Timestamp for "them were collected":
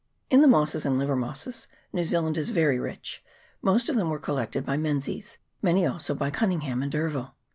3.95-4.65